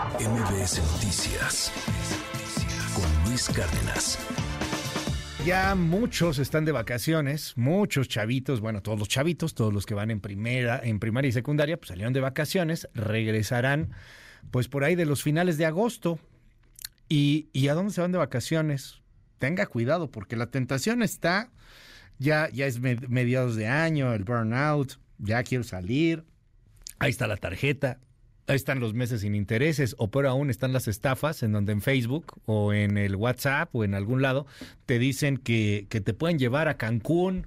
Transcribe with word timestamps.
MBS 0.00 0.80
Noticias 0.94 1.70
con 2.94 3.28
Luis 3.28 3.50
Cárdenas. 3.50 4.18
Ya 5.44 5.74
muchos 5.74 6.38
están 6.38 6.64
de 6.64 6.72
vacaciones, 6.72 7.52
muchos 7.58 8.08
chavitos, 8.08 8.62
bueno, 8.62 8.80
todos 8.80 8.98
los 8.98 9.08
chavitos, 9.08 9.52
todos 9.52 9.74
los 9.74 9.84
que 9.84 9.92
van 9.92 10.10
en 10.10 10.20
primera, 10.20 10.80
en 10.82 11.00
primaria 11.00 11.28
y 11.28 11.32
secundaria, 11.32 11.76
pues 11.76 11.88
salieron 11.88 12.14
de 12.14 12.20
vacaciones, 12.20 12.88
regresarán 12.94 13.90
pues 14.50 14.68
por 14.68 14.84
ahí 14.84 14.94
de 14.94 15.04
los 15.04 15.22
finales 15.22 15.58
de 15.58 15.66
agosto. 15.66 16.18
¿Y, 17.10 17.50
a 17.68 17.74
dónde 17.74 17.92
se 17.92 18.00
van 18.00 18.12
de 18.12 18.18
vacaciones? 18.18 19.02
Tenga 19.38 19.66
cuidado, 19.66 20.10
porque 20.10 20.36
la 20.36 20.46
tentación 20.46 21.02
está, 21.02 21.50
ya, 22.18 22.48
ya 22.50 22.64
es 22.64 22.80
mediados 22.80 23.54
de 23.54 23.66
año, 23.66 24.14
el 24.14 24.24
burnout, 24.24 24.98
ya 25.18 25.42
quiero 25.42 25.62
salir, 25.62 26.24
ahí 26.98 27.10
está 27.10 27.26
la 27.26 27.36
tarjeta, 27.36 27.98
ahí 28.50 28.56
están 28.56 28.80
los 28.80 28.94
meses 28.94 29.20
sin 29.20 29.34
intereses, 29.34 29.94
o 29.98 30.10
por 30.10 30.26
aún 30.26 30.50
están 30.50 30.72
las 30.72 30.88
estafas 30.88 31.42
en 31.42 31.52
donde 31.52 31.72
en 31.72 31.80
Facebook 31.80 32.40
o 32.46 32.72
en 32.72 32.98
el 32.98 33.16
WhatsApp 33.16 33.74
o 33.74 33.84
en 33.84 33.94
algún 33.94 34.22
lado 34.22 34.46
te 34.86 34.98
dicen 34.98 35.36
que, 35.36 35.86
que 35.88 36.00
te 36.00 36.14
pueden 36.14 36.38
llevar 36.38 36.68
a 36.68 36.76
Cancún, 36.76 37.46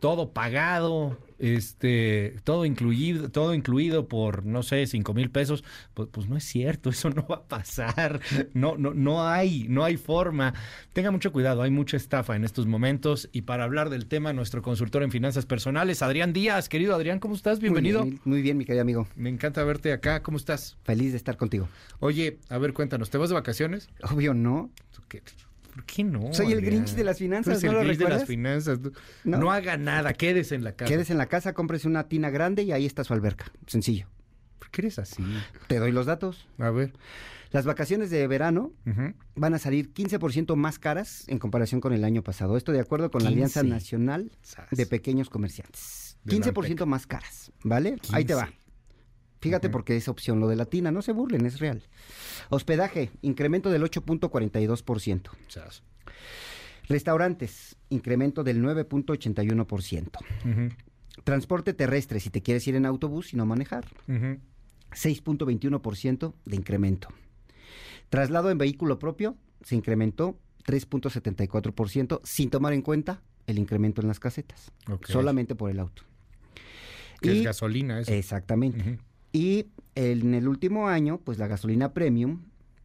todo 0.00 0.32
pagado, 0.32 1.18
este, 1.38 2.36
todo 2.44 2.64
incluido, 2.64 3.30
todo 3.30 3.54
incluido 3.54 4.08
por, 4.08 4.44
no 4.44 4.62
sé, 4.62 4.86
cinco 4.86 5.14
mil 5.14 5.30
pesos, 5.30 5.64
pues, 5.94 6.08
pues, 6.10 6.28
no 6.28 6.36
es 6.36 6.44
cierto, 6.44 6.90
eso 6.90 7.10
no 7.10 7.26
va 7.26 7.36
a 7.36 7.48
pasar, 7.48 8.20
no, 8.54 8.76
no, 8.76 8.94
no 8.94 9.26
hay, 9.26 9.66
no 9.68 9.84
hay 9.84 9.96
forma. 9.96 10.54
Tenga 10.92 11.10
mucho 11.10 11.32
cuidado, 11.32 11.62
hay 11.62 11.70
mucha 11.70 11.96
estafa 11.96 12.36
en 12.36 12.44
estos 12.44 12.66
momentos. 12.66 13.28
Y 13.32 13.42
para 13.42 13.64
hablar 13.64 13.90
del 13.90 14.06
tema, 14.06 14.32
nuestro 14.32 14.62
consultor 14.62 15.02
en 15.02 15.10
finanzas 15.10 15.46
personales, 15.46 16.02
Adrián 16.02 16.32
Díaz, 16.32 16.68
querido 16.68 16.94
Adrián, 16.94 17.20
¿cómo 17.20 17.34
estás? 17.34 17.60
Bienvenido. 17.60 18.06
Muy 18.24 18.42
bien, 18.42 18.58
mi 18.58 18.64
querido 18.64 18.82
amigo. 18.82 19.06
Me 19.16 19.28
encanta 19.28 19.62
verte 19.64 19.92
acá, 19.92 20.22
¿cómo 20.22 20.36
estás? 20.36 20.76
Feliz 20.82 21.12
de 21.12 21.16
estar 21.16 21.36
contigo. 21.36 21.68
Oye, 22.00 22.38
a 22.48 22.58
ver, 22.58 22.72
cuéntanos, 22.72 23.10
¿te 23.10 23.18
vas 23.18 23.28
de 23.28 23.34
vacaciones? 23.34 23.88
Obvio, 24.02 24.34
no. 24.34 24.70
¿Qué? 25.08 25.22
¿Por 25.72 25.84
qué 25.84 26.04
no? 26.04 26.32
Soy 26.32 26.52
el 26.52 26.60
Grinch 26.60 26.94
de 26.94 27.04
las 27.04 27.18
finanzas, 27.18 27.62
¿no 27.62 27.70
el 27.80 27.86
Grinch 27.86 27.98
de 27.98 28.08
las 28.08 28.24
finanzas. 28.24 28.78
No. 29.24 29.52
haga 29.52 29.76
nada, 29.76 30.12
quédese 30.12 30.54
en 30.54 30.64
la 30.64 30.72
casa. 30.72 30.88
Quédese 30.88 31.12
en 31.12 31.18
la 31.18 31.26
casa, 31.26 31.52
cómprese 31.52 31.86
una 31.88 32.08
tina 32.08 32.30
grande 32.30 32.62
y 32.62 32.72
ahí 32.72 32.86
está 32.86 33.04
su 33.04 33.12
alberca. 33.12 33.46
Sencillo. 33.66 34.06
¿Por 34.58 34.70
qué 34.70 34.82
eres 34.82 34.98
así? 34.98 35.24
Te 35.68 35.78
doy 35.78 35.92
los 35.92 36.06
datos. 36.06 36.48
A 36.58 36.70
ver. 36.70 36.92
Las 37.50 37.64
vacaciones 37.64 38.10
de 38.10 38.26
verano 38.28 38.72
van 39.34 39.54
a 39.54 39.58
salir 39.58 39.92
15% 39.92 40.54
más 40.54 40.78
caras 40.78 41.24
en 41.28 41.38
comparación 41.38 41.80
con 41.80 41.92
el 41.92 42.04
año 42.04 42.22
pasado. 42.22 42.56
Esto 42.56 42.72
de 42.72 42.80
acuerdo 42.80 43.10
con 43.10 43.24
la 43.24 43.30
Alianza 43.30 43.62
Nacional 43.62 44.30
de 44.70 44.86
Pequeños 44.86 45.30
Comerciantes. 45.30 46.16
15% 46.26 46.84
más 46.86 47.06
caras, 47.06 47.50
¿vale? 47.64 47.96
Ahí 48.12 48.24
te 48.24 48.34
va. 48.34 48.52
Fíjate 49.40 49.70
porque 49.70 49.96
es 49.96 50.08
opción 50.08 50.38
lo 50.38 50.48
de 50.48 50.56
la 50.56 50.66
tina, 50.66 50.90
no 50.90 51.00
se 51.00 51.12
burlen, 51.12 51.46
es 51.46 51.60
real. 51.60 51.82
Hospedaje, 52.50 53.10
incremento 53.22 53.70
del 53.70 53.82
8.42%. 53.82 55.30
Restaurantes, 56.88 57.76
incremento 57.88 58.44
del 58.44 58.62
9.81%. 58.62 60.74
Transporte 61.24 61.72
terrestre, 61.72 62.20
si 62.20 62.28
te 62.30 62.42
quieres 62.42 62.68
ir 62.68 62.74
en 62.74 62.84
autobús 62.84 63.32
y 63.32 63.36
no 63.36 63.46
manejar. 63.46 63.86
6.21% 64.08 66.34
de 66.44 66.56
incremento. 66.56 67.08
Traslado 68.10 68.50
en 68.50 68.58
vehículo 68.58 68.98
propio 68.98 69.36
se 69.62 69.76
incrementó 69.76 70.36
3.74% 70.66 72.20
sin 72.24 72.50
tomar 72.50 72.72
en 72.72 72.82
cuenta 72.82 73.22
el 73.46 73.58
incremento 73.58 74.02
en 74.02 74.08
las 74.08 74.20
casetas. 74.20 74.72
Solamente 75.06 75.54
por 75.54 75.70
el 75.70 75.80
auto. 75.80 76.02
Que 77.20 77.38
es 77.38 77.44
gasolina 77.44 78.00
eso. 78.00 78.12
Exactamente. 78.12 78.98
Y 79.32 79.66
en 79.94 80.34
el 80.34 80.48
último 80.48 80.88
año, 80.88 81.18
pues 81.18 81.38
la 81.38 81.46
gasolina 81.46 81.92
premium, 81.92 82.42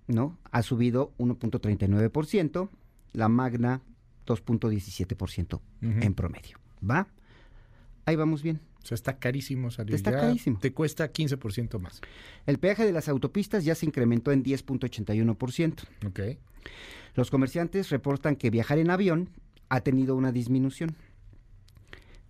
¿no? 0.07 0.37
Ha 0.51 0.61
subido 0.61 1.13
1.39%, 1.17 2.69
la 3.13 3.29
magna 3.29 3.81
2.17% 4.25 5.59
en 5.81 6.13
promedio. 6.13 6.59
¿Va? 6.87 7.07
Ahí 8.05 8.15
vamos 8.15 8.43
bien. 8.43 8.61
O 8.83 8.87
sea, 8.87 8.95
está 8.95 9.17
carísimo 9.17 9.71
salir. 9.71 9.95
Está 9.95 10.11
carísimo. 10.11 10.59
Te 10.59 10.71
cuesta 10.71 11.11
15% 11.11 11.79
más. 11.79 12.01
El 12.45 12.59
peaje 12.59 12.85
de 12.85 12.91
las 12.91 13.09
autopistas 13.09 13.65
ya 13.65 13.73
se 13.73 13.87
incrementó 13.87 14.31
en 14.31 14.43
10.81%. 14.43 15.83
Ok. 16.07 16.19
Los 17.15 17.31
comerciantes 17.31 17.89
reportan 17.89 18.35
que 18.35 18.51
viajar 18.51 18.77
en 18.77 18.91
avión 18.91 19.29
ha 19.69 19.81
tenido 19.81 20.15
una 20.15 20.31
disminución 20.31 20.95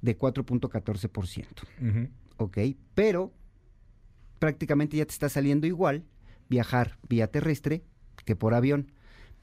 de 0.01 0.17
4.14%. 0.17 2.09
Ok. 2.37 2.57
Pero 2.93 3.33
prácticamente 4.39 4.97
ya 4.97 5.05
te 5.05 5.13
está 5.13 5.29
saliendo 5.29 5.67
igual 5.67 6.03
viajar 6.49 6.97
vía 7.07 7.27
terrestre 7.27 7.83
que 8.25 8.35
por 8.35 8.53
avión. 8.53 8.91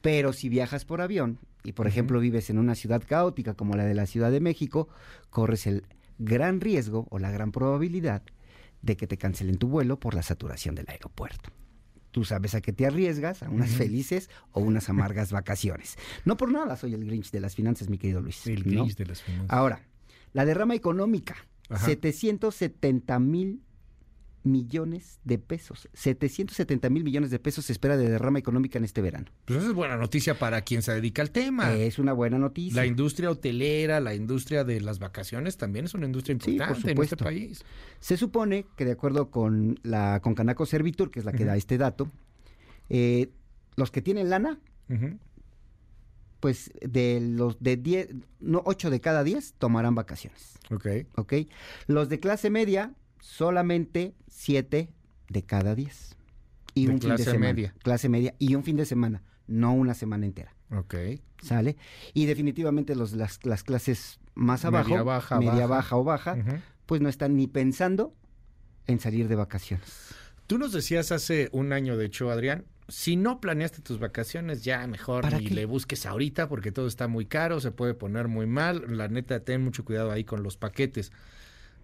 Pero 0.01 0.33
si 0.33 0.49
viajas 0.49 0.85
por 0.85 1.01
avión 1.01 1.39
y, 1.63 1.71
por 1.73 1.87
ejemplo, 1.87 2.19
vives 2.19 2.49
en 2.49 2.59
una 2.59 2.75
ciudad 2.75 3.01
caótica 3.07 3.53
como 3.53 3.75
la 3.75 3.85
de 3.85 3.93
la 3.93 4.05
Ciudad 4.05 4.31
de 4.31 4.41
México, 4.41 4.89
corres 5.29 5.65
el 5.65 5.85
gran 6.19 6.61
riesgo 6.61 7.07
o 7.09 7.19
la 7.19 7.31
gran 7.31 7.51
probabilidad 7.51 8.23
de 8.81 8.97
que 8.97 9.07
te 9.07 9.17
cancelen 9.17 9.57
tu 9.57 9.69
vuelo 9.69 9.99
por 9.99 10.13
la 10.13 10.23
saturación 10.23 10.75
del 10.75 10.89
aeropuerto. 10.89 11.51
Tú 12.11 12.25
sabes 12.25 12.53
a 12.53 12.61
qué 12.61 12.73
te 12.73 12.85
arriesgas, 12.85 13.41
a 13.41 13.49
unas 13.49 13.71
felices 13.71 14.29
o 14.51 14.59
unas 14.59 14.89
amargas 14.89 15.31
vacaciones. 15.31 15.97
No 16.25 16.37
por 16.37 16.51
nada 16.51 16.75
soy 16.75 16.93
el 16.93 17.05
Grinch 17.05 17.31
de 17.31 17.39
las 17.39 17.55
finanzas, 17.55 17.89
mi 17.89 17.97
querido 17.97 18.21
Luis. 18.21 18.45
El 18.45 18.63
Grinch 18.63 18.95
de 18.95 19.05
las 19.05 19.23
finanzas. 19.23 19.49
Ahora, 19.49 19.81
la 20.33 20.45
derrama 20.45 20.75
económica, 20.75 21.35
770 21.69 23.19
mil 23.19 23.63
millones 24.43 25.19
de 25.23 25.37
pesos. 25.37 25.89
770 25.93 26.89
mil 26.89 27.03
millones 27.03 27.31
de 27.31 27.39
pesos 27.39 27.65
se 27.65 27.73
espera 27.73 27.97
de 27.97 28.09
derrama 28.09 28.39
económica 28.39 28.77
en 28.77 28.85
este 28.85 29.01
verano. 29.01 29.27
Pues 29.45 29.59
esa 29.59 29.69
es 29.69 29.73
buena 29.73 29.97
noticia 29.97 30.37
para 30.37 30.61
quien 30.61 30.81
se 30.81 30.93
dedica 30.93 31.21
al 31.21 31.31
tema. 31.31 31.73
Es 31.73 31.99
una 31.99 32.13
buena 32.13 32.37
noticia. 32.37 32.81
La 32.81 32.85
industria 32.85 33.31
hotelera, 33.31 33.99
la 33.99 34.15
industria 34.15 34.63
de 34.63 34.81
las 34.81 34.99
vacaciones 34.99 35.57
también 35.57 35.85
es 35.85 35.93
una 35.93 36.05
industria 36.05 36.33
importante 36.33 36.91
en 36.91 37.01
este 37.01 37.17
país. 37.17 37.63
Se 37.99 38.17
supone 38.17 38.65
que 38.75 38.85
de 38.85 38.91
acuerdo 38.91 39.31
con 39.31 39.79
la 39.83 40.19
con 40.21 40.35
Canaco 40.35 40.65
Servitur, 40.65 41.11
que 41.11 41.19
es 41.19 41.25
la 41.25 41.31
que 41.31 41.45
da 41.45 41.55
este 41.55 41.77
dato, 41.77 42.09
eh, 42.89 43.29
los 43.75 43.91
que 43.91 44.01
tienen 44.01 44.29
lana, 44.29 44.59
pues 46.39 46.71
de 46.81 47.21
los 47.21 47.61
de 47.63 47.77
10, 47.77 48.09
no 48.41 48.61
8 48.65 48.89
de 48.89 48.99
cada 48.99 49.23
10 49.23 49.53
tomarán 49.53 49.95
vacaciones. 49.95 50.59
Ok. 50.71 50.87
Ok. 51.15 51.33
Los 51.87 52.09
de 52.09 52.19
clase 52.19 52.49
media 52.49 52.93
solamente 53.23 54.13
7 54.27 54.89
de 55.29 55.43
cada 55.43 55.75
10. 55.75 56.17
Y 56.75 56.87
un 56.87 56.99
fin 56.99 57.15
de 57.15 57.23
semana. 57.23 57.39
media. 57.39 57.75
Clase 57.81 58.09
media 58.09 58.35
y 58.37 58.55
un 58.55 58.63
fin 58.63 58.75
de 58.75 58.85
semana, 58.85 59.23
no 59.47 59.73
una 59.73 59.93
semana 59.93 60.25
entera. 60.25 60.53
Ok. 60.71 60.95
¿Sale? 61.41 61.77
Y 62.13 62.25
definitivamente 62.25 62.95
los, 62.95 63.13
las, 63.13 63.63
clases 63.63 64.19
más 64.33 64.65
abajo, 64.65 64.89
media 64.89 65.03
baja, 65.03 65.39
media 65.39 65.67
baja, 65.67 65.95
o 65.95 66.03
baja, 66.03 66.37
pues 66.85 66.99
no 67.01 67.09
están 67.09 67.37
ni 67.37 67.47
pensando 67.47 68.13
en 68.87 68.99
salir 68.99 69.27
de 69.27 69.35
vacaciones. 69.35 70.13
Tú 70.47 70.57
nos 70.57 70.73
decías 70.73 71.11
hace 71.11 71.49
un 71.53 71.71
año, 71.71 71.95
de 71.95 72.05
hecho, 72.05 72.29
Adrián, 72.29 72.65
si 72.89 73.15
no 73.15 73.39
planeaste 73.39 73.81
tus 73.81 73.99
vacaciones, 73.99 74.63
ya 74.63 74.85
mejor 74.87 75.31
ni 75.31 75.47
le 75.47 75.65
busques 75.65 76.05
ahorita 76.05 76.49
porque 76.49 76.71
todo 76.71 76.87
está 76.87 77.07
muy 77.07 77.25
caro, 77.25 77.61
se 77.61 77.71
puede 77.71 77.93
poner 77.93 78.27
muy 78.27 78.47
mal. 78.47 78.97
La 78.97 79.07
neta, 79.07 79.39
ten 79.41 79.63
mucho 79.63 79.85
cuidado 79.85 80.11
ahí 80.11 80.23
con 80.25 80.43
los 80.43 80.57
paquetes. 80.57 81.11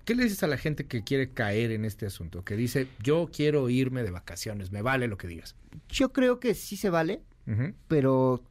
¿Qué 0.09 0.15
le 0.15 0.23
dices 0.23 0.41
a 0.41 0.47
la 0.47 0.57
gente 0.57 0.87
que 0.87 1.03
quiere 1.03 1.33
caer 1.33 1.69
en 1.69 1.85
este 1.85 2.07
asunto? 2.07 2.43
Que 2.43 2.55
dice, 2.55 2.87
yo 3.03 3.29
quiero 3.31 3.69
irme 3.69 4.01
de 4.01 4.09
vacaciones, 4.09 4.71
me 4.71 4.81
vale 4.81 5.07
lo 5.07 5.19
que 5.19 5.27
digas. 5.27 5.55
Yo 5.87 6.11
creo 6.11 6.39
que 6.39 6.55
sí 6.55 6.77
se 6.77 6.89
vale, 6.89 7.21
pero 7.87 8.43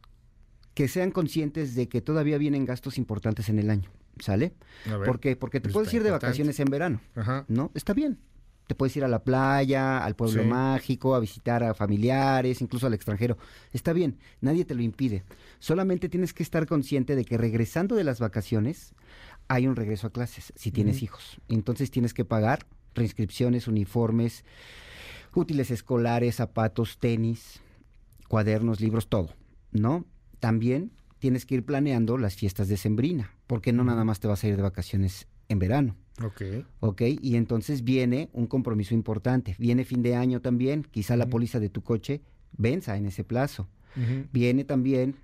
que 0.75 0.87
sean 0.87 1.11
conscientes 1.11 1.75
de 1.75 1.89
que 1.89 2.01
todavía 2.01 2.39
vienen 2.39 2.65
gastos 2.65 2.97
importantes 2.97 3.49
en 3.49 3.59
el 3.59 3.71
año, 3.71 3.91
¿sale? 4.21 4.55
¿Por 5.05 5.19
qué? 5.19 5.35
Porque 5.35 5.59
te 5.59 5.69
puedes 5.71 5.93
ir 5.93 6.05
de 6.05 6.13
vacaciones 6.13 6.61
en 6.61 6.67
verano, 6.67 7.01
¿no? 7.49 7.73
Está 7.75 7.93
bien. 7.93 8.21
Te 8.69 8.75
puedes 8.75 8.95
ir 8.99 9.03
a 9.03 9.09
la 9.09 9.25
playa, 9.25 10.05
al 10.05 10.15
pueblo 10.15 10.45
mágico, 10.45 11.15
a 11.17 11.21
visitar 11.21 11.65
a 11.65 11.75
familiares, 11.75 12.61
incluso 12.61 12.87
al 12.87 12.95
extranjero. 12.95 13.37
Está 13.73 13.93
bien, 13.95 14.19
nadie 14.43 14.65
te 14.65 14.77
lo 14.77 14.83
impide. 14.83 15.25
Solamente 15.59 16.09
tienes 16.09 16.35
que 16.35 16.43
estar 16.45 16.67
consciente 16.67 17.17
de 17.17 17.25
que 17.25 17.37
regresando 17.37 17.97
de 17.97 18.05
las 18.05 18.21
vacaciones 18.21 18.95
hay 19.49 19.67
un 19.67 19.77
regreso 19.77 20.07
a 20.07 20.13
clases 20.13 20.53
si 20.55 20.71
tienes 20.71 21.03
hijos. 21.03 21.41
Entonces 21.49 21.91
tienes 21.91 22.15
que 22.15 22.25
pagar 22.25 22.67
reinscripciones, 22.95 23.69
uniformes, 23.69 24.45
útiles 25.35 25.71
escolares, 25.71 26.37
zapatos, 26.37 26.99
tenis, 26.99 27.61
cuadernos, 28.29 28.81
libros, 28.81 29.09
todo, 29.09 29.35
¿no? 29.73 30.05
También 30.41 30.93
tienes 31.19 31.47
que 31.47 31.57
ir 31.57 31.65
planeando 31.65 32.19
las 32.19 32.37
fiestas 32.37 32.69
de 32.69 32.77
Sembrina, 32.77 33.33
porque 33.47 33.73
no 33.73 33.85
nada 33.85 34.05
más 34.05 34.21
te 34.21 34.29
vas 34.29 34.45
a 34.45 34.49
ir 34.49 34.57
de 34.57 34.63
vacaciones 34.63 35.27
en 35.49 35.59
verano. 35.59 35.97
Ok. 36.23 36.43
Ok, 36.81 37.03
y 37.21 37.37
entonces 37.37 37.85
viene 37.85 38.29
un 38.33 38.47
compromiso 38.47 38.95
importante. 38.95 39.57
Viene 39.59 39.85
fin 39.85 40.03
de 40.03 40.17
año 40.17 40.41
también, 40.41 40.83
quizá 40.83 41.17
la 41.17 41.27
póliza 41.27 41.61
de 41.61 41.71
tu 41.71 41.83
coche 41.83 42.23
venza 42.53 42.97
en 42.97 43.07
ese 43.07 43.25
plazo. 43.25 43.69
Viene 44.33 44.63
también 44.63 45.17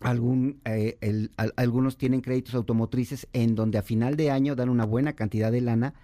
Algún, 0.00 0.60
eh, 0.64 1.28
algunos 1.56 1.96
tienen 1.96 2.20
créditos 2.20 2.54
automotrices 2.54 3.28
en 3.32 3.54
donde 3.54 3.78
a 3.78 3.82
final 3.82 4.16
de 4.16 4.30
año 4.30 4.54
dan 4.54 4.68
una 4.68 4.84
buena 4.84 5.14
cantidad 5.14 5.50
de 5.50 5.60
lana 5.60 5.94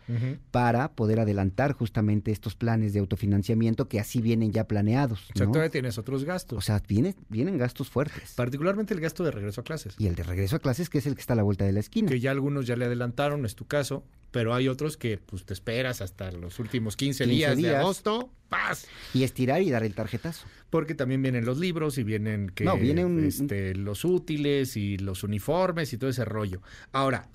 para 0.50 0.92
poder 0.92 1.20
adelantar 1.20 1.72
justamente 1.72 2.30
estos 2.30 2.54
planes 2.54 2.92
de 2.92 3.00
autofinanciamiento 3.00 3.88
que 3.88 4.00
así 4.00 4.20
vienen 4.20 4.52
ya 4.52 4.66
planeados. 4.66 5.30
O 5.34 5.38
sea, 5.38 5.46
todavía 5.46 5.70
tienes 5.70 5.98
otros 5.98 6.24
gastos. 6.24 6.58
O 6.58 6.60
sea, 6.60 6.82
viene, 6.88 7.14
vienen 7.28 7.58
gastos 7.58 7.90
fuertes. 7.90 8.34
Particularmente 8.34 8.94
el 8.94 9.00
gasto 9.00 9.24
de 9.24 9.30
regreso 9.30 9.60
a 9.60 9.64
clases. 9.64 9.94
Y 9.98 10.06
el 10.06 10.14
de 10.14 10.22
regreso 10.22 10.56
a 10.56 10.58
clases, 10.58 10.88
que 10.88 10.98
es 10.98 11.06
el 11.06 11.14
que 11.14 11.20
está 11.20 11.34
a 11.34 11.36
la 11.36 11.42
vuelta 11.42 11.64
de 11.64 11.72
la 11.72 11.80
esquina. 11.80 12.08
Que 12.08 12.20
ya 12.20 12.30
algunos 12.30 12.66
ya 12.66 12.76
le 12.76 12.84
adelantaron, 12.86 13.44
es 13.44 13.54
tu 13.54 13.66
caso, 13.66 14.04
pero 14.30 14.54
hay 14.54 14.68
otros 14.68 14.96
que 14.96 15.18
pues 15.18 15.44
te 15.44 15.52
esperas 15.52 16.00
hasta 16.00 16.32
los 16.32 16.58
últimos 16.58 16.96
15, 16.96 17.26
días, 17.26 17.56
de 17.56 17.76
agosto, 17.76 18.30
paz. 18.52 18.87
Y 19.12 19.25
estirar 19.25 19.62
y 19.62 19.70
dar 19.70 19.82
el 19.82 19.94
tarjetazo. 19.94 20.46
Porque 20.70 20.94
también 20.94 21.22
vienen 21.22 21.44
los 21.44 21.58
libros 21.58 21.99
y 21.99 22.04
vienen 22.04 22.50
que 22.50 22.64
no, 22.64 22.76
este, 23.19 23.75
los 23.75 24.04
útiles 24.04 24.76
y 24.76 24.99
los 24.99 25.25
uniformes 25.25 25.93
y 25.93 25.99
todo 25.99 26.10
ese 26.10 26.25
rollo. 26.25 26.62
Ahora, 26.93 27.28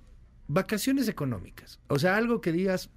vacaciones 0.48 1.10
económicas. 1.10 1.80
O 1.88 2.00
sea, 2.00 2.16
algo 2.16 2.40
que 2.40 2.52
digas, 2.52 2.90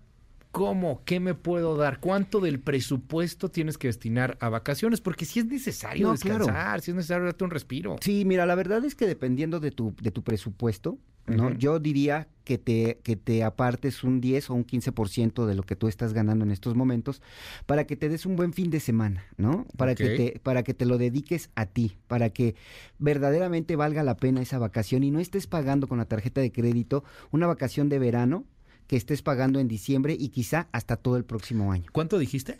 ¿Cómo? 0.52 1.02
¿Qué 1.04 1.20
me 1.20 1.34
puedo 1.34 1.76
dar? 1.76 2.00
¿Cuánto 2.00 2.40
del 2.40 2.58
presupuesto 2.58 3.50
tienes 3.50 3.78
que 3.78 3.86
destinar 3.86 4.36
a 4.40 4.48
vacaciones? 4.48 5.00
Porque 5.00 5.24
si 5.24 5.38
es 5.38 5.46
necesario 5.46 6.10
descansar, 6.10 6.80
si 6.80 6.90
es 6.90 6.96
necesario 6.96 7.24
darte 7.24 7.44
un 7.44 7.50
respiro. 7.50 7.96
Sí, 8.00 8.24
mira, 8.24 8.46
la 8.46 8.56
verdad 8.56 8.84
es 8.84 8.96
que 8.96 9.06
dependiendo 9.06 9.60
de 9.60 9.70
tu, 9.70 9.94
de 10.02 10.10
tu 10.10 10.24
presupuesto, 10.24 10.98
¿no? 11.36 11.52
Yo 11.52 11.78
diría 11.78 12.28
que 12.44 12.58
te, 12.58 12.98
que 13.02 13.16
te 13.16 13.44
apartes 13.44 14.02
un 14.02 14.20
10 14.20 14.50
o 14.50 14.54
un 14.54 14.66
15% 14.66 15.46
de 15.46 15.54
lo 15.54 15.62
que 15.62 15.76
tú 15.76 15.88
estás 15.88 16.12
ganando 16.12 16.44
en 16.44 16.50
estos 16.50 16.74
momentos 16.74 17.22
para 17.66 17.86
que 17.86 17.96
te 17.96 18.08
des 18.08 18.26
un 18.26 18.36
buen 18.36 18.52
fin 18.52 18.70
de 18.70 18.80
semana, 18.80 19.24
¿no? 19.36 19.66
Para, 19.76 19.94
que, 19.94 20.16
te, 20.16 20.40
para 20.40 20.62
que 20.62 20.74
te 20.74 20.84
lo 20.84 20.98
dediques 20.98 21.50
a 21.54 21.66
ti, 21.66 21.96
para 22.08 22.30
que 22.30 22.56
verdaderamente 22.98 23.76
valga 23.76 24.02
la 24.02 24.16
pena 24.16 24.42
esa 24.42 24.58
vacación 24.58 25.04
y 25.04 25.10
no 25.10 25.20
estés 25.20 25.46
pagando 25.46 25.86
con 25.86 25.98
la 25.98 26.06
tarjeta 26.06 26.40
de 26.40 26.50
crédito 26.50 27.04
una 27.30 27.46
vacación 27.46 27.88
de 27.88 27.98
verano 27.98 28.44
que 28.86 28.96
estés 28.96 29.22
pagando 29.22 29.60
en 29.60 29.68
diciembre 29.68 30.16
y 30.18 30.30
quizá 30.30 30.68
hasta 30.72 30.96
todo 30.96 31.16
el 31.16 31.24
próximo 31.24 31.70
año. 31.70 31.86
¿Cuánto 31.92 32.18
dijiste? 32.18 32.58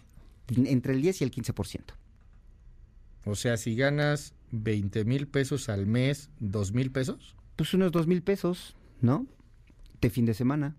Entre 0.57 0.93
el 0.95 1.03
10 1.03 1.23
y 1.23 1.25
el 1.25 1.33
15%. 1.33 1.81
O 3.25 3.35
sea, 3.35 3.57
si 3.57 3.75
ganas 3.75 4.35
20 4.53 5.05
mil 5.05 5.27
pesos 5.27 5.69
al 5.69 5.87
mes, 5.87 6.31
¿2 6.41 6.73
mil 6.73 6.91
pesos? 6.91 7.37
Pues 7.61 7.75
unos 7.75 7.93
2 7.93 8.07
mil 8.07 8.23
pesos, 8.23 8.75
¿no? 9.03 9.27
De 10.01 10.09
fin 10.09 10.25
de 10.25 10.33
semana. 10.33 10.77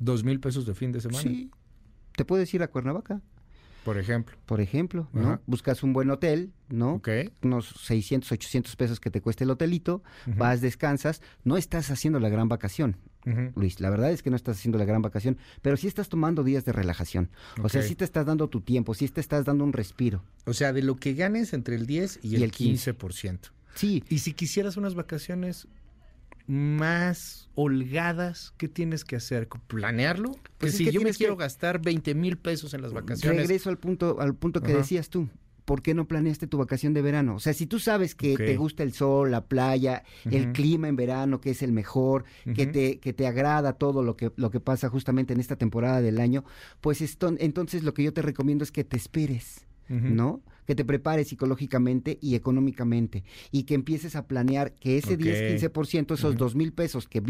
¿2 0.00 0.24
mil 0.24 0.40
pesos 0.40 0.64
de 0.64 0.74
fin 0.74 0.90
de 0.90 1.02
semana? 1.02 1.20
Sí. 1.20 1.50
Te 2.16 2.24
puedes 2.24 2.54
ir 2.54 2.62
a 2.62 2.68
Cuernavaca. 2.68 3.20
Por 3.84 3.98
ejemplo. 3.98 4.38
Por 4.46 4.62
ejemplo, 4.62 5.10
¿no? 5.12 5.42
Buscas 5.44 5.82
un 5.82 5.92
buen 5.92 6.08
hotel, 6.08 6.54
¿no? 6.70 6.94
Ok. 6.94 7.10
Unos 7.42 7.74
600, 7.78 8.32
800 8.32 8.74
pesos 8.74 9.00
que 9.00 9.10
te 9.10 9.20
cueste 9.20 9.44
el 9.44 9.50
hotelito, 9.50 10.02
vas, 10.24 10.62
descansas, 10.62 11.20
no 11.44 11.58
estás 11.58 11.90
haciendo 11.90 12.20
la 12.20 12.30
gran 12.30 12.48
vacación, 12.48 12.96
Luis. 13.54 13.78
La 13.78 13.90
verdad 13.90 14.12
es 14.12 14.22
que 14.22 14.30
no 14.30 14.36
estás 14.36 14.56
haciendo 14.56 14.78
la 14.78 14.86
gran 14.86 15.02
vacación, 15.02 15.36
pero 15.60 15.76
sí 15.76 15.88
estás 15.88 16.08
tomando 16.08 16.42
días 16.42 16.64
de 16.64 16.72
relajación. 16.72 17.28
O 17.62 17.68
sea, 17.68 17.82
sí 17.82 17.96
te 17.96 18.06
estás 18.06 18.24
dando 18.24 18.48
tu 18.48 18.62
tiempo, 18.62 18.94
sí 18.94 19.06
te 19.08 19.20
estás 19.20 19.44
dando 19.44 19.62
un 19.62 19.74
respiro. 19.74 20.24
O 20.46 20.54
sea, 20.54 20.72
de 20.72 20.80
lo 20.80 20.96
que 20.96 21.12
ganes 21.12 21.52
entre 21.52 21.76
el 21.76 21.84
10 21.84 22.20
y, 22.22 22.36
el, 22.36 22.50
15%. 22.50 23.50
Sí. 23.74 24.02
Y 24.08 24.20
si 24.20 24.32
quisieras 24.32 24.78
unas 24.78 24.94
vacaciones 24.94 25.68
más 26.46 27.48
holgadas, 27.54 28.54
¿qué 28.56 28.68
tienes 28.68 29.04
que 29.04 29.16
hacer? 29.16 29.48
¿Planearlo? 29.66 30.32
Pues 30.58 30.76
si 30.76 30.90
yo 30.90 31.00
me 31.00 31.12
quiero 31.12 31.36
gastar 31.36 31.80
20 31.80 32.14
mil 32.14 32.38
pesos 32.38 32.74
en 32.74 32.82
las 32.82 32.92
vacaciones. 32.92 33.42
Regreso 33.42 33.70
al 33.70 33.78
punto, 33.78 34.20
al 34.20 34.34
punto 34.34 34.60
que 34.60 34.74
decías 34.74 35.08
tú. 35.08 35.28
¿Por 35.64 35.80
qué 35.80 35.94
no 35.94 36.08
planeaste 36.08 36.48
tu 36.48 36.58
vacación 36.58 36.92
de 36.92 37.02
verano? 37.02 37.36
O 37.36 37.40
sea, 37.40 37.52
si 37.52 37.66
tú 37.66 37.78
sabes 37.78 38.16
que 38.16 38.36
te 38.36 38.56
gusta 38.56 38.82
el 38.82 38.92
sol, 38.92 39.30
la 39.30 39.44
playa, 39.44 40.02
el 40.24 40.52
clima 40.52 40.88
en 40.88 40.96
verano, 40.96 41.40
que 41.40 41.50
es 41.50 41.62
el 41.62 41.70
mejor, 41.70 42.24
que, 42.54 42.66
te, 42.66 42.98
que 42.98 43.12
te 43.12 43.28
agrada 43.28 43.74
todo 43.74 44.02
lo 44.02 44.16
que, 44.16 44.32
lo 44.36 44.50
que 44.50 44.58
pasa 44.58 44.88
justamente 44.88 45.32
en 45.32 45.40
esta 45.40 45.54
temporada 45.54 46.00
del 46.00 46.20
año, 46.20 46.44
pues 46.80 47.00
esto, 47.00 47.32
entonces 47.38 47.84
lo 47.84 47.94
que 47.94 48.02
yo 48.02 48.12
te 48.12 48.22
recomiendo 48.22 48.64
es 48.64 48.72
que 48.72 48.82
te 48.82 48.96
esperes, 48.96 49.64
¿no? 49.88 50.42
Que 50.66 50.74
te 50.74 50.84
prepares 50.84 51.28
psicológicamente 51.28 52.18
y 52.20 52.34
económicamente 52.34 53.24
y 53.50 53.64
que 53.64 53.74
empieces 53.74 54.16
a 54.16 54.26
planear 54.26 54.72
que 54.72 54.98
ese 54.98 55.18
10-15%, 55.18 56.14
esos 56.14 56.36
dos 56.36 56.54
mil 56.54 56.72
pesos 56.72 57.08
que 57.08 57.20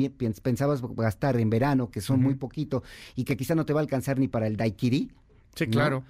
pensabas 0.42 0.82
gastar 0.96 1.38
en 1.38 1.50
verano, 1.50 1.90
que 1.90 2.00
son 2.00 2.22
muy 2.22 2.34
poquito 2.34 2.82
y 3.14 3.24
que 3.24 3.36
quizá 3.36 3.54
no 3.54 3.64
te 3.64 3.72
va 3.72 3.80
a 3.80 3.82
alcanzar 3.82 4.18
ni 4.18 4.28
para 4.28 4.46
el 4.46 4.56
daiquiri. 4.56 5.10
Sí, 5.54 5.66
claro. 5.66 6.04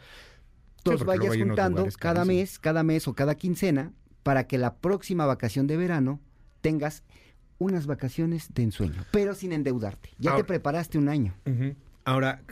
Los 0.84 1.04
vayas 1.04 1.36
juntando 1.36 1.86
cada 1.98 2.24
mes, 2.24 2.58
cada 2.58 2.82
mes 2.82 3.06
o 3.06 3.14
cada 3.14 3.34
quincena 3.36 3.92
para 4.22 4.46
que 4.46 4.58
la 4.58 4.76
próxima 4.76 5.26
vacación 5.26 5.66
de 5.66 5.76
verano 5.76 6.20
tengas 6.60 7.02
unas 7.58 7.86
vacaciones 7.86 8.52
de 8.54 8.64
ensueño, 8.64 9.04
pero 9.12 9.34
sin 9.34 9.52
endeudarte. 9.52 10.10
Ya 10.18 10.34
te 10.34 10.44
preparaste 10.44 10.98
un 10.98 11.08
año. 11.08 11.34
Ahora, 12.04 12.42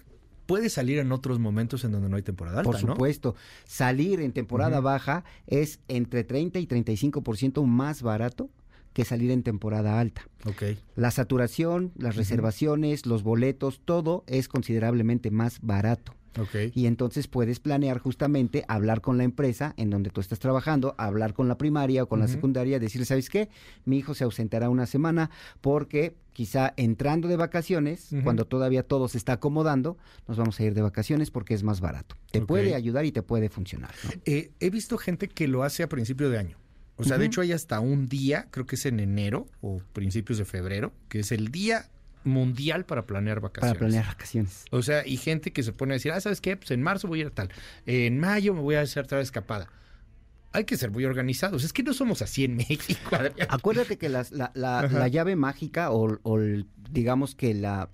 puede 0.51 0.69
salir 0.69 0.99
en 0.99 1.13
otros 1.13 1.39
momentos 1.39 1.85
en 1.85 1.93
donde 1.93 2.09
no 2.09 2.17
hay 2.17 2.23
temporada 2.23 2.59
alta, 2.59 2.73
Por 2.73 2.81
supuesto. 2.81 3.37
Salir 3.67 4.21
en 4.21 4.33
temporada 4.33 4.81
baja 4.81 5.23
es 5.47 5.79
entre 5.87 6.25
30 6.25 6.59
y 6.59 6.67
35% 6.67 7.65
más 7.65 8.03
barato 8.03 8.51
que 8.93 9.05
salir 9.05 9.31
en 9.31 9.43
temporada 9.43 10.01
alta. 10.01 10.27
Okay. 10.45 10.79
La 10.97 11.11
saturación, 11.11 11.93
las 11.97 12.17
reservaciones, 12.17 13.07
los 13.07 13.23
boletos, 13.23 13.81
todo 13.85 14.25
es 14.27 14.49
considerablemente 14.49 15.31
más 15.31 15.61
barato. 15.61 16.15
Y 16.75 16.87
entonces 16.87 17.27
puedes 17.27 17.61
planear 17.61 17.99
justamente 17.99 18.65
hablar 18.69 19.01
con 19.01 19.19
la 19.19 19.25
empresa 19.25 19.75
en 19.77 19.91
donde 19.91 20.11
tú 20.11 20.21
estás 20.21 20.39
trabajando, 20.39 20.95
hablar 20.97 21.35
con 21.35 21.49
la 21.49 21.59
primaria 21.59 22.05
o 22.05 22.09
con 22.09 22.21
la 22.21 22.29
secundaria, 22.29 22.79
decirle, 22.79 23.05
¿sabes 23.05 23.29
qué? 23.29 23.49
Mi 23.85 23.99
hijo 23.99 24.15
se 24.15 24.25
ausentará 24.25 24.71
una 24.71 24.87
semana 24.87 25.31
porque 25.61 26.15
quizá 26.33 26.73
entrando 26.77 27.29
de 27.29 27.37
vacaciones, 27.37 28.11
cuando 28.25 28.47
todavía 28.47 28.83
todo 28.83 29.09
se 29.09 29.19
está 29.19 29.35
acomodando, 29.35 29.99
nos 30.29 30.37
vamos 30.37 30.59
a 30.61 30.65
ir 30.65 30.75
de 30.75 30.83
vacaciones 30.83 31.31
porque 31.31 31.55
es 31.55 31.63
más 31.63 31.81
barato. 31.81 32.17
Te 32.31 32.41
puede 32.41 32.75
ayudar 32.75 33.05
y 33.05 33.13
te 33.13 33.23
puede 33.23 33.49
funcionar. 33.49 33.91
Eh, 34.25 34.53
he 34.61 34.71
visto 34.71 34.99
gente 34.99 35.29
que 35.29 35.49
lo 35.49 35.65
hace 35.65 35.83
a 35.83 35.89
principio 35.89 36.31
de 36.31 36.39
año. 36.39 36.59
O 37.01 37.05
sea, 37.05 37.19
de 37.19 37.27
hecho 37.27 37.41
hay 37.41 37.53
hasta 37.53 37.81
un 37.81 38.09
día, 38.09 38.49
creo 38.51 38.67
que 38.67 38.77
es 38.77 38.87
en 38.87 39.01
enero 39.01 39.47
o 39.61 39.81
principios 39.93 40.39
de 40.39 40.45
febrero, 40.45 40.93
que 41.09 41.21
es 41.21 41.33
el 41.33 41.49
día 41.49 41.89
mundial 42.25 42.85
para 42.85 43.07
planear 43.07 43.41
vacaciones. 43.41 43.79
Para 43.79 43.87
planear 43.87 44.07
vacaciones. 44.07 44.65
O 44.71 44.83
sea, 44.83 45.07
y 45.07 45.17
gente 45.17 45.53
que 45.53 45.63
se 45.63 45.73
pone 45.73 45.95
a 45.95 45.97
decir, 45.97 46.13
ah, 46.13 46.21
¿sabes 46.21 46.41
qué? 46.41 46.57
Pues 46.57 46.71
en 46.71 46.83
marzo 46.83 47.09
voy 47.09 47.21
a 47.21 47.23
ir 47.23 47.29
a 47.29 47.31
tal, 47.31 47.51
en 47.87 48.19
mayo 48.19 48.55
me 48.55 48.61
voy 48.61 48.75
a 48.75 48.83
hacer 48.83 49.05
otra 49.05 49.21
escapada. 49.21 49.69
Hay 50.53 50.65
que 50.65 50.77
ser 50.77 50.91
muy 50.91 51.05
organizados. 51.05 51.63
Es 51.63 51.73
que 51.73 51.85
no 51.85 51.95
somos 51.95 52.23
así 52.23 52.45
en 52.45 52.57
México. 52.57 53.17
Acuérdate 53.49 53.99
que 53.99 54.09
la, 54.09 54.27
la, 54.55 55.09
llave 55.09 55.37
mágica 55.37 55.93
o, 55.93 56.19
o 56.25 56.39
digamos 56.91 57.37
que 57.37 57.55
la 57.55 57.89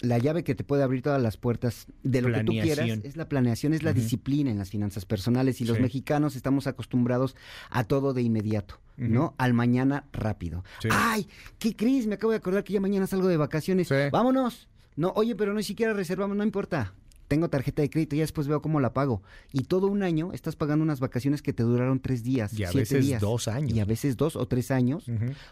la 0.00 0.18
llave 0.18 0.44
que 0.44 0.54
te 0.54 0.64
puede 0.64 0.82
abrir 0.82 1.02
todas 1.02 1.22
las 1.22 1.36
puertas 1.36 1.86
de 2.02 2.20
lo 2.20 2.32
que 2.32 2.44
tú 2.44 2.52
quieras 2.52 2.88
es 3.04 3.16
la 3.16 3.28
planeación, 3.28 3.74
es 3.74 3.82
la 3.82 3.92
disciplina 3.92 4.50
en 4.50 4.58
las 4.58 4.70
finanzas 4.70 5.04
personales 5.04 5.60
y 5.60 5.64
los 5.64 5.80
mexicanos 5.80 6.36
estamos 6.36 6.66
acostumbrados 6.66 7.36
a 7.70 7.84
todo 7.84 8.12
de 8.12 8.22
inmediato, 8.22 8.80
¿no? 8.96 9.34
Al 9.38 9.54
mañana 9.54 10.06
rápido. 10.12 10.64
Ay, 10.90 11.28
¿qué 11.58 11.74
crees? 11.74 12.06
Me 12.06 12.14
acabo 12.14 12.32
de 12.32 12.38
acordar 12.38 12.64
que 12.64 12.72
ya 12.72 12.80
mañana 12.80 13.06
salgo 13.06 13.28
de 13.28 13.36
vacaciones. 13.36 13.88
Vámonos. 14.10 14.68
No, 14.96 15.12
oye, 15.16 15.34
pero 15.34 15.54
no 15.54 15.62
siquiera 15.62 15.92
reservamos, 15.92 16.36
no 16.36 16.44
importa 16.44 16.94
tengo 17.34 17.48
tarjeta 17.48 17.82
de 17.82 17.90
crédito 17.90 18.14
y 18.14 18.20
después 18.20 18.46
veo 18.46 18.62
cómo 18.62 18.78
la 18.78 18.92
pago. 18.92 19.20
Y 19.52 19.64
todo 19.64 19.88
un 19.88 20.04
año 20.04 20.32
estás 20.32 20.54
pagando 20.54 20.84
unas 20.84 21.00
vacaciones 21.00 21.42
que 21.42 21.52
te 21.52 21.64
duraron 21.64 21.98
tres 21.98 22.22
días, 22.22 22.56
y 22.56 22.62
a 22.62 22.70
veces 22.70 23.18
dos 23.20 23.48
años. 23.48 23.72
Y 23.76 23.80
a 23.80 23.84
veces 23.84 24.16
dos 24.16 24.36
o 24.36 24.46
tres 24.46 24.70
años. 24.70 25.06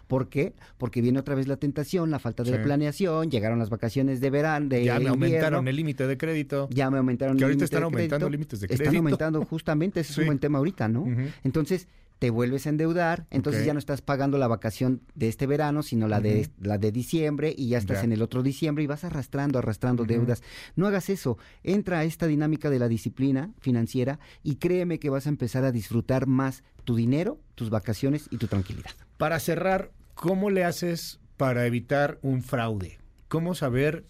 ¿Por 0.07 0.29
qué? 0.29 0.55
Porque 0.79 1.01
viene 1.01 1.19
otra 1.19 1.35
vez 1.35 1.49
la 1.49 1.57
tentación, 1.57 2.12
la 2.12 2.21
falta 2.21 2.45
de 2.45 2.57
planeación, 2.61 3.33
llegaron 3.33 3.59
las 3.59 3.69
vacaciones 3.69 4.21
de 4.21 4.31
verano, 4.31 4.69
de 4.69 4.85
Ya 4.85 5.01
me 5.01 5.09
aumentaron 5.09 5.67
el 5.67 5.75
límite 5.75 6.07
de 6.07 6.17
crédito. 6.17 6.69
Ya 6.71 6.89
me 6.89 6.99
aumentaron 6.99 7.37
el 7.37 7.41
límite 7.41 7.53
de 7.53 7.59
crédito. 7.59 7.65
ahorita 7.65 7.65
están 7.65 7.83
aumentando 7.83 8.31
límites 8.31 8.61
de 8.61 8.69
crédito. 8.69 8.85
Están 8.85 8.97
aumentando 8.97 9.45
justamente, 9.45 10.01
ese 10.01 10.12
es 10.12 10.19
un 10.19 10.27
buen 10.27 10.39
tema 10.39 10.59
ahorita, 10.59 10.87
¿no? 10.87 11.05
Entonces, 11.43 11.89
te 12.23 12.31
vuelves 12.31 12.67
a 12.67 12.71
endeudar, 12.71 13.26
entonces 13.31 13.67
ya 13.67 13.73
no 13.73 13.81
estás 13.81 14.00
pagando 14.00 14.38
la 14.38 14.47
vacación 14.47 15.02
de 15.17 15.26
este 15.26 15.49
verano, 15.49 15.83
sino 15.83 16.07
la 16.07 16.21
de 16.21 16.49
la 16.61 16.79
de 16.79 16.93
diciembre 16.93 17.52
y 17.59 17.71
ya 17.71 17.79
estás 17.79 18.05
en 18.05 18.12
el 18.12 18.23
otro 18.23 18.45
diciembre 18.45 18.85
y 18.85 18.87
vas 18.87 19.02
arrastrando, 19.02 19.59
arrastrando 19.59 20.05
deudas. 20.05 20.41
No 20.76 20.87
hagas 20.87 21.11
eso, 21.11 21.37
entra 21.64 21.99
a 21.99 22.05
esta 22.05 22.29
dinámica 22.29 22.71
de 22.71 22.79
la 22.79 22.87
disciplina 22.87 23.50
financiera 23.59 24.21
y 24.45 24.55
créeme 24.55 25.00
que 25.00 25.11
vas 25.11 25.26
a 25.26 25.31
empezar 25.31 25.64
a 25.64 25.73
disfrutar 25.73 26.29
más 26.29 26.62
tu 26.85 26.95
dinero, 26.95 27.41
tus 27.57 27.71
vacaciones 27.71 28.29
y 28.31 28.37
tu 28.37 28.47
tranquilidad. 28.47 28.93
Para 29.17 29.41
cerrar, 29.41 29.91
¿cómo 30.14 30.49
le 30.49 30.62
haces 30.62 31.19
para 31.37 31.67
evitar 31.67 32.21
un 32.23 32.45
fraude? 32.45 33.00
¿Cómo 33.26 33.57
saber 33.57 34.05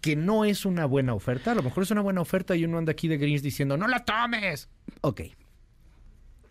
que 0.00 0.14
no 0.14 0.44
es 0.44 0.64
una 0.64 0.84
buena 0.84 1.12
oferta? 1.12 1.50
A 1.50 1.54
lo 1.56 1.64
mejor 1.64 1.82
es 1.82 1.90
una 1.90 2.02
buena 2.02 2.20
oferta 2.20 2.54
y 2.54 2.64
uno 2.64 2.78
anda 2.78 2.92
aquí 2.92 3.08
de 3.08 3.18
gris 3.18 3.42
diciendo, 3.42 3.76
no 3.76 3.88
la 3.88 4.04
tomes. 4.04 4.68
Ok, 5.00 5.22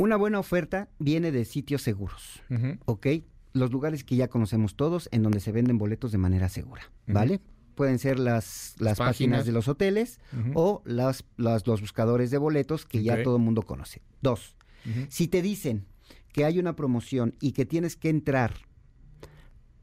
una 0.01 0.17
buena 0.17 0.39
oferta 0.39 0.89
viene 0.99 1.31
de 1.31 1.45
sitios 1.45 1.81
seguros, 1.81 2.41
¿ok? 2.85 3.07
Los 3.53 3.71
lugares 3.71 4.03
que 4.03 4.15
ya 4.15 4.29
conocemos 4.29 4.75
todos 4.75 5.09
en 5.11 5.23
donde 5.23 5.39
se 5.39 5.51
venden 5.51 5.77
boletos 5.77 6.11
de 6.11 6.17
manera 6.17 6.49
segura, 6.49 6.81
¿vale? 7.07 7.39
Pueden 7.75 7.99
ser 7.99 8.19
las, 8.19 8.75
las 8.79 8.97
páginas. 8.97 9.45
de 9.45 9.51
los 9.51 9.67
hoteles 9.67 10.19
o 10.53 10.81
las, 10.85 11.23
los 11.37 11.81
buscadores 11.81 12.31
de 12.31 12.37
boletos 12.37 12.85
que 12.85 13.03
ya 13.03 13.23
todo 13.23 13.37
el 13.37 13.43
mundo 13.43 13.61
conoce. 13.63 14.01
Dos, 14.21 14.55
si 15.09 15.27
te 15.27 15.41
dicen 15.41 15.85
que 16.31 16.45
hay 16.45 16.59
una 16.59 16.75
promoción 16.75 17.35
y 17.39 17.51
que 17.51 17.65
tienes 17.65 17.95
que 17.95 18.09
entrar 18.09 18.53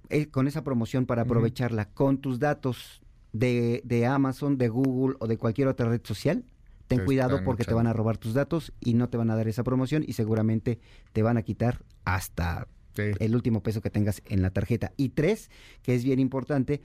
eh, 0.09 0.29
con 0.29 0.49
esa 0.49 0.65
promoción 0.65 1.07
para 1.07 1.23
aprovecharla 1.23 1.91
con 1.91 2.19
tus 2.19 2.39
datos 2.39 3.03
de, 3.33 3.83
de, 3.85 4.07
Amazon, 4.07 4.57
de 4.57 4.69
Google 4.69 5.17
o 5.21 5.27
de 5.27 5.37
cualquier 5.37 5.69
otra 5.69 5.89
red 5.89 6.01
social, 6.03 6.45
ten 6.89 7.05
cuidado 7.05 7.45
porque 7.45 7.65
te 7.65 7.75
van 7.75 7.87
a 7.87 7.93
robar 7.93 8.19
tus 8.19 8.35
datos 8.35 8.73
y 8.81 8.95
no 8.95 9.09
te 9.09 9.17
van 9.17 9.31
a 9.31 9.37
dar 9.37 9.47
esa 9.47 9.63
promoción 9.63 10.05
y 10.07 10.15
seguramente 10.15 10.81
te 11.13 11.23
van 11.23 11.37
a 11.37 11.43
quitar 11.43 11.85
hasta 12.05 12.67
el 12.97 13.35
último 13.37 13.63
peso 13.63 13.81
que 13.81 13.91
tengas 13.91 14.23
en 14.27 14.43
la 14.43 14.51
tarjeta. 14.51 14.93
Y 14.97 15.11
tres, 15.11 15.51
que 15.83 15.95
es 15.95 16.03
bien 16.03 16.19
importante, 16.19 16.81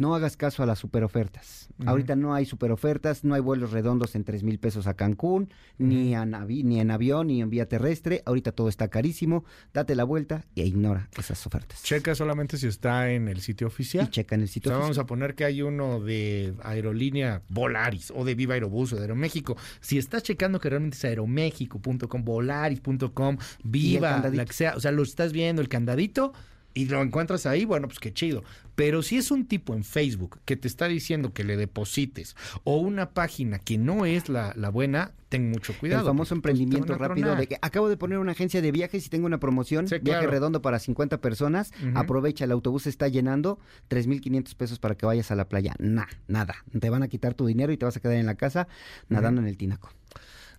no 0.00 0.14
hagas 0.14 0.38
caso 0.38 0.62
a 0.62 0.66
las 0.66 0.78
superofertas. 0.78 1.68
Ahorita 1.84 2.16
no 2.16 2.34
hay 2.34 2.46
superofertas, 2.46 3.22
no 3.22 3.34
hay 3.34 3.42
vuelos 3.42 3.70
redondos 3.70 4.14
en 4.14 4.24
tres 4.24 4.42
mil 4.42 4.58
pesos 4.58 4.86
a 4.86 4.94
Cancún, 4.94 5.50
ni, 5.76 6.14
ni 6.14 6.80
en 6.80 6.90
avión, 6.90 7.26
ni 7.26 7.42
en 7.42 7.50
vía 7.50 7.68
terrestre. 7.68 8.22
Ahorita 8.24 8.52
todo 8.52 8.70
está 8.70 8.88
carísimo. 8.88 9.44
Date 9.74 9.94
la 9.94 10.04
vuelta 10.04 10.46
e 10.56 10.66
ignora 10.66 11.10
esas 11.18 11.46
ofertas. 11.46 11.82
Checa 11.82 12.14
solamente 12.14 12.56
si 12.56 12.66
está 12.66 13.10
en 13.10 13.28
el 13.28 13.42
sitio 13.42 13.66
oficial. 13.66 14.06
Y 14.06 14.10
checa 14.10 14.36
en 14.36 14.40
el 14.40 14.48
sitio 14.48 14.70
oficial. 14.70 14.82
Vamos 14.82 14.98
a 14.98 15.04
poner 15.04 15.34
que 15.34 15.44
hay 15.44 15.60
uno 15.60 16.00
de 16.00 16.54
aerolínea 16.62 17.42
Volaris 17.50 18.10
o 18.16 18.24
de 18.24 18.34
Viva 18.34 18.54
Aerobús 18.54 18.94
o 18.94 18.96
de 18.96 19.02
Aeroméxico. 19.02 19.58
Si 19.80 19.98
estás 19.98 20.22
checando 20.22 20.60
que 20.60 20.70
realmente 20.70 20.96
es 20.96 21.04
aeroméxico.com, 21.04 22.24
volaris.com, 22.24 23.36
Viva, 23.64 24.30
la 24.32 24.44
que 24.46 24.52
sea, 24.54 24.76
o 24.76 24.80
sea, 24.80 24.92
lo 24.92 25.02
estás 25.02 25.32
viendo, 25.34 25.60
el 25.60 25.68
candadito 25.68 26.32
y 26.74 26.86
lo 26.86 27.02
encuentras 27.02 27.46
ahí, 27.46 27.64
bueno, 27.64 27.88
pues 27.88 27.98
qué 27.98 28.12
chido. 28.12 28.44
Pero 28.74 29.02
si 29.02 29.18
es 29.18 29.30
un 29.30 29.46
tipo 29.46 29.74
en 29.74 29.84
Facebook 29.84 30.40
que 30.44 30.56
te 30.56 30.66
está 30.66 30.88
diciendo 30.88 31.32
que 31.34 31.44
le 31.44 31.56
deposites 31.56 32.34
o 32.64 32.78
una 32.78 33.10
página 33.10 33.58
que 33.58 33.76
no 33.76 34.06
es 34.06 34.28
la, 34.28 34.54
buena, 34.72 35.12
ten 35.28 35.50
mucho 35.50 35.76
cuidado. 35.78 36.00
El 36.00 36.06
famoso 36.06 36.34
emprendimiento 36.34 36.94
rápido 36.94 37.36
de 37.36 37.46
que 37.46 37.58
acabo 37.60 37.88
de 37.88 37.96
poner 37.96 38.18
una 38.18 38.32
agencia 38.32 38.62
de 38.62 38.72
viajes 38.72 39.06
y 39.06 39.10
tengo 39.10 39.26
una 39.26 39.38
promoción, 39.38 39.86
viaje 40.02 40.26
redondo 40.26 40.62
para 40.62 40.78
50 40.78 41.20
personas, 41.20 41.72
aprovecha, 41.94 42.44
el 42.44 42.52
autobús 42.52 42.86
está 42.86 43.08
llenando, 43.08 43.58
3.500 43.90 44.54
pesos 44.54 44.78
para 44.78 44.94
que 44.94 45.04
vayas 45.04 45.30
a 45.30 45.34
la 45.34 45.48
playa. 45.48 45.74
Nada, 45.78 46.08
nada. 46.26 46.64
Te 46.78 46.88
van 46.88 47.02
a 47.02 47.08
quitar 47.08 47.34
tu 47.34 47.46
dinero 47.46 47.72
y 47.72 47.76
te 47.76 47.84
vas 47.84 47.96
a 47.96 48.00
quedar 48.00 48.16
en 48.16 48.26
la 48.26 48.36
casa 48.36 48.66
nadando 49.08 49.42
en 49.42 49.48
el 49.48 49.56
tinaco. 49.56 49.90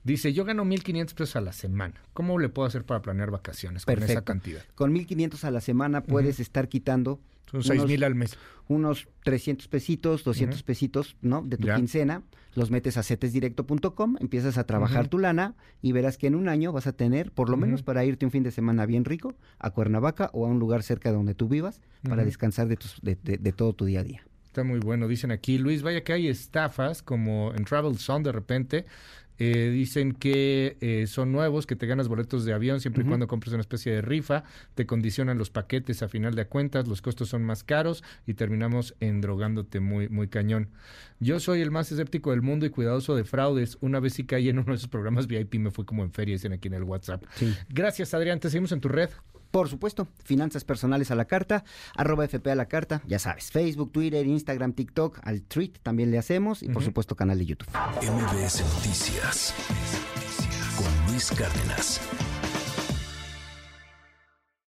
Dice, 0.03 0.33
yo 0.33 0.45
gano 0.45 0.65
1.500 0.65 1.13
pesos 1.13 1.35
a 1.35 1.41
la 1.41 1.53
semana. 1.53 2.01
¿Cómo 2.13 2.39
le 2.39 2.49
puedo 2.49 2.67
hacer 2.67 2.85
para 2.85 3.01
planear 3.01 3.31
vacaciones 3.31 3.85
con 3.85 4.01
esa 4.01 4.23
cantidad? 4.23 4.63
Con 4.75 4.93
1.500 4.93 5.43
a 5.43 5.51
la 5.51 5.61
semana 5.61 6.03
puedes 6.03 6.39
estar 6.39 6.69
quitando... 6.69 7.19
Son 7.51 7.61
6.000 7.61 8.05
al 8.05 8.15
mes. 8.15 8.37
Unos 8.69 9.09
300 9.25 9.67
pesitos, 9.67 10.23
200 10.23 10.63
pesitos, 10.63 11.17
¿no? 11.21 11.41
De 11.41 11.57
tu 11.57 11.67
quincena. 11.67 12.23
Los 12.55 12.71
metes 12.71 12.95
a 12.95 13.03
cetesdirecto.com, 13.03 14.15
empiezas 14.21 14.57
a 14.57 14.65
trabajar 14.65 15.09
tu 15.09 15.19
lana 15.19 15.55
y 15.81 15.91
verás 15.91 16.17
que 16.17 16.27
en 16.27 16.35
un 16.35 16.47
año 16.47 16.71
vas 16.71 16.87
a 16.87 16.93
tener, 16.93 17.31
por 17.31 17.49
lo 17.49 17.57
menos 17.57 17.83
para 17.83 18.05
irte 18.05 18.25
un 18.25 18.31
fin 18.31 18.43
de 18.43 18.51
semana 18.51 18.85
bien 18.85 19.03
rico, 19.03 19.35
a 19.59 19.71
Cuernavaca 19.71 20.29
o 20.33 20.45
a 20.45 20.49
un 20.49 20.59
lugar 20.59 20.81
cerca 20.83 21.09
de 21.09 21.17
donde 21.17 21.35
tú 21.35 21.49
vivas, 21.49 21.81
para 22.07 22.23
descansar 22.23 22.69
de, 22.69 22.77
tus, 22.77 23.01
de, 23.01 23.15
de 23.15 23.51
todo 23.51 23.73
tu 23.73 23.83
día 23.83 23.99
a 23.99 24.03
día. 24.03 24.23
Está 24.51 24.65
muy 24.65 24.81
bueno, 24.81 25.07
dicen 25.07 25.31
aquí. 25.31 25.57
Luis, 25.57 25.81
vaya 25.81 26.03
que 26.03 26.11
hay 26.11 26.27
estafas 26.27 27.01
como 27.01 27.53
en 27.55 27.63
Travel 27.63 27.97
Zone 27.97 28.25
de 28.25 28.33
repente 28.33 28.85
eh, 29.39 29.69
dicen 29.69 30.11
que 30.11 30.75
eh, 30.81 31.07
son 31.07 31.31
nuevos, 31.31 31.65
que 31.65 31.77
te 31.77 31.87
ganas 31.87 32.09
boletos 32.09 32.43
de 32.43 32.51
avión 32.51 32.81
siempre 32.81 33.03
y 33.03 33.07
cuando 33.07 33.27
compres 33.27 33.53
una 33.53 33.61
especie 33.61 33.93
de 33.93 34.01
rifa, 34.01 34.43
te 34.75 34.85
condicionan 34.85 35.37
los 35.37 35.49
paquetes 35.49 36.03
a 36.03 36.09
final 36.09 36.35
de 36.35 36.47
cuentas, 36.47 36.85
los 36.85 37.01
costos 37.01 37.29
son 37.29 37.43
más 37.43 37.63
caros 37.63 38.03
y 38.27 38.33
terminamos 38.33 38.93
endrogándote 38.99 39.79
muy, 39.79 40.09
muy 40.09 40.27
cañón. 40.27 40.67
Yo 41.21 41.39
soy 41.39 41.61
el 41.61 41.71
más 41.71 41.89
escéptico 41.93 42.31
del 42.31 42.41
mundo 42.41 42.65
y 42.65 42.71
cuidadoso 42.71 43.15
de 43.15 43.23
fraudes. 43.23 43.77
Una 43.79 44.01
vez 44.01 44.15
sí 44.15 44.25
caí 44.25 44.49
en 44.49 44.59
uno 44.59 44.73
de 44.73 44.75
esos 44.75 44.89
programas 44.89 45.27
VIP, 45.27 45.55
me 45.55 45.71
fue 45.71 45.85
como 45.85 46.03
en 46.03 46.11
feria, 46.11 46.35
dicen 46.35 46.51
aquí 46.51 46.67
en 46.67 46.73
el 46.73 46.83
WhatsApp. 46.83 47.23
Gracias, 47.69 48.13
Adrián. 48.13 48.41
Te 48.41 48.49
seguimos 48.49 48.73
en 48.73 48.81
tu 48.81 48.89
red. 48.89 49.09
Por 49.51 49.69
supuesto, 49.69 50.07
finanzas 50.23 50.63
personales 50.63 51.11
a 51.11 51.15
la 51.15 51.25
carta, 51.25 51.63
arroba 51.95 52.25
FP 52.25 52.51
a 52.51 52.55
la 52.55 52.67
carta, 52.67 53.01
ya 53.05 53.19
sabes, 53.19 53.51
Facebook, 53.51 53.91
Twitter, 53.91 54.25
Instagram, 54.25 54.73
TikTok, 54.73 55.19
al 55.23 55.41
tweet 55.43 55.73
también 55.83 56.09
le 56.09 56.17
hacemos 56.17 56.63
y 56.63 56.69
por 56.69 56.83
supuesto 56.83 57.15
canal 57.15 57.37
de 57.37 57.45
YouTube. 57.45 57.69
MBS 58.01 58.63
Noticias 58.75 59.53
con 60.77 61.11
Luis 61.11 61.31
Cárdenas. 61.31 61.99